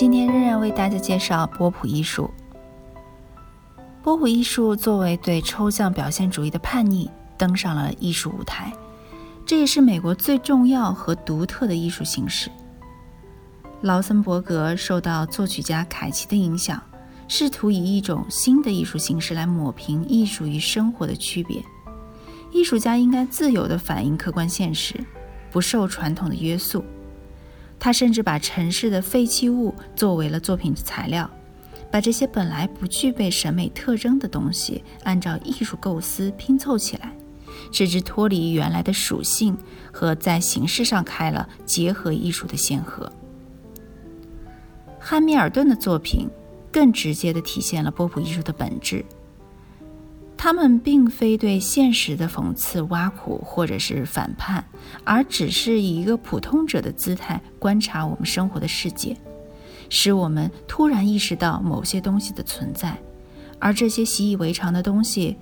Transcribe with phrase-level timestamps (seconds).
[0.00, 2.30] 今天仍然为大家介绍波普艺术。
[4.02, 8.72] 波普艺术作为对抽象表现主义的叛逆，登上了艺术舞台。
[9.44, 12.50] 这也是美国最重要和独特的艺术形式。
[13.82, 16.82] 劳森伯格受到作曲家凯奇的影响，
[17.28, 21.62] 试图以一种新的艺术形式来抹平艺术与生活的区别。
[22.50, 24.94] 艺术家应该自由地反映客观现实，
[25.50, 26.82] 不受传统的约束。
[27.80, 31.28] 他甚至把城市的废弃物作为了作品的材料，
[31.90, 37.16] 把这些本来不具备审美特征的东西，按照艺术构思拼凑起来，
[37.72, 39.56] 使之脱离原来的属性
[39.90, 43.10] 和在形式上开了结合艺术的先河。
[44.98, 46.28] 汉密尔顿的作品
[46.70, 49.02] 更直接地体现了波普艺术的本质。
[50.42, 54.64] 他们并非对现实的讽刺、挖苦或者是反叛，
[55.04, 59.14] 而只是以一个普通者的姿态观察我们生活的世界，
[59.90, 62.96] 使我们突然意识到某些东西的存在，
[63.58, 65.36] 而这些习以为常的东西，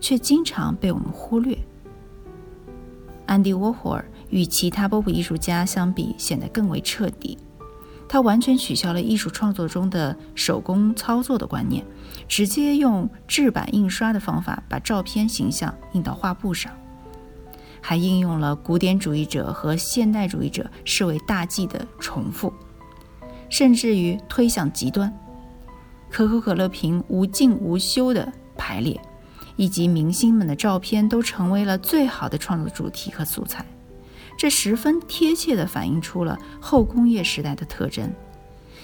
[0.00, 1.56] 却经常被我们忽略。
[3.24, 7.38] 安迪·沃霍尔与其他波普艺术家相比，显得更为彻底。
[8.08, 11.84] 他完全取消了艺术创作中的手工操作的观念，
[12.28, 16.72] 直接用制版印刷的方法把照片形象印到画布上，
[17.80, 22.52] 还应用了古典主义者和现代主义者视为大忌的重复，
[23.48, 25.12] 甚至于推向极端，
[26.08, 29.00] 可口可乐瓶无尽无休的排列，
[29.56, 33.66] 以及明星们的照片都成为了最好的创作主题和素材。
[34.36, 38.12] 这十分贴切地反映出了后工业时代的特征。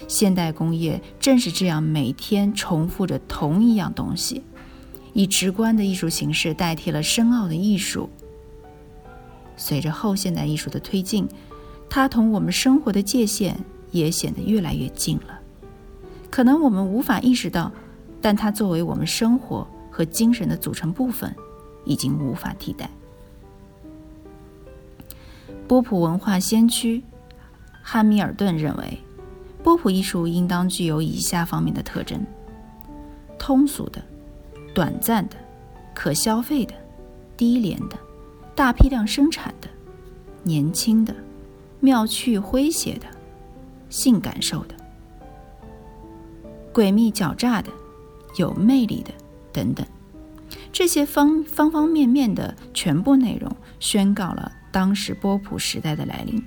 [0.07, 4.43] 现代工业正是这样每天重复着同一样东西，
[5.13, 8.09] 以直观的艺术形式代替了深奥的艺术。
[9.55, 11.29] 随着后现代艺术的推进，
[11.89, 13.57] 它同我们生活的界限
[13.91, 15.39] 也显得越来越近了。
[16.29, 17.71] 可能我们无法意识到，
[18.19, 21.33] 但它作为我们生活和精神的组成部分，
[21.85, 22.89] 已经无法替代。
[25.67, 27.03] 波普文化先驱
[27.81, 28.97] 汉密尔顿认为，
[29.63, 32.23] 波普艺术应当具有以下方面的特征：
[33.39, 34.03] 通俗的、
[34.73, 35.35] 短暂的、
[35.93, 36.73] 可消费的、
[37.35, 37.97] 低廉的、
[38.53, 39.67] 大批量生产的、
[40.43, 41.15] 年轻的、
[41.79, 43.07] 妙趣诙谐的、
[43.89, 44.75] 性感受的、
[46.73, 47.71] 诡秘狡诈的、
[48.37, 49.11] 有魅力的
[49.51, 49.85] 等等。
[50.71, 54.51] 这些方方方面面的全部内容，宣告了。
[54.73, 56.43] 当时波普时代的来临，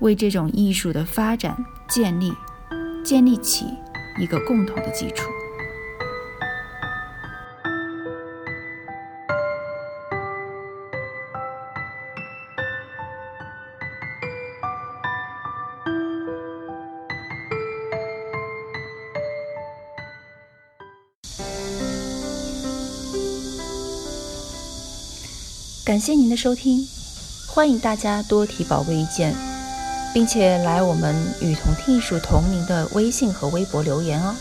[0.00, 1.54] 为这种艺术的发展
[1.86, 2.32] 建立
[3.04, 3.66] 建立起
[4.18, 5.28] 一个共同的基础。
[25.84, 26.93] 感谢您的收听。
[27.54, 29.32] 欢迎大家多提宝贵意见，
[30.12, 34.34] 并且来我们与同听艺术同名的微信和微博留言哦。